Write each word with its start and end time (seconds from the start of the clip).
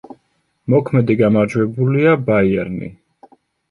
მოქმედი 0.75 1.17
გამარჯვებულია 1.21 2.19
„ბაიერნი“. 2.35 2.95